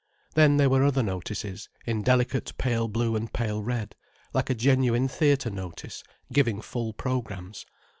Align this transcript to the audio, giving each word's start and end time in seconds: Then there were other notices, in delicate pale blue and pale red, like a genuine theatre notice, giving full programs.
Then 0.33 0.57
there 0.57 0.67
were 0.71 0.83
other 0.83 1.03
notices, 1.03 1.69
in 1.85 2.01
delicate 2.01 2.57
pale 2.57 2.87
blue 2.87 3.15
and 3.15 3.31
pale 3.31 3.61
red, 3.61 3.93
like 4.33 4.49
a 4.49 4.55
genuine 4.55 5.07
theatre 5.07 5.51
notice, 5.51 6.03
giving 6.33 6.59
full 6.59 6.91
programs. 6.91 7.67